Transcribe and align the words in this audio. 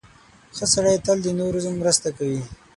•ښه 0.55 0.65
سړی 0.73 0.95
تل 1.05 1.17
د 1.23 1.27
نورو 1.39 1.59
مرسته 1.81 2.07
کوي. 2.17 2.41